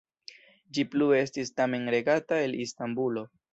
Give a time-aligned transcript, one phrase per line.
[0.77, 3.27] Ĝi plue estis tamen regata el Istanbulo.